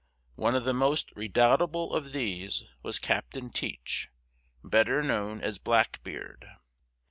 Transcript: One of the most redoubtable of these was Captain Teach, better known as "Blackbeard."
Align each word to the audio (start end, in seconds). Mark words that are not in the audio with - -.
One 0.33 0.55
of 0.55 0.63
the 0.63 0.73
most 0.73 1.11
redoubtable 1.15 1.93
of 1.93 2.11
these 2.11 2.63
was 2.81 2.97
Captain 2.97 3.51
Teach, 3.51 4.09
better 4.63 5.03
known 5.03 5.41
as 5.41 5.59
"Blackbeard." 5.59 6.43